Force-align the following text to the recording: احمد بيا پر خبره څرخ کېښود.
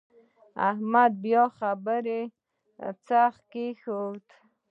احمد 0.69 1.11
بيا 1.23 1.43
پر 1.47 1.53
خبره 1.57 2.19
څرخ 3.07 3.35
کېښود. 3.51 4.25